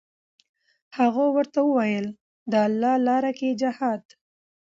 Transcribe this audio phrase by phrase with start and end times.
[0.97, 2.05] هغو ورته وویل:
[2.51, 4.01] د الله لاره کې جهاد.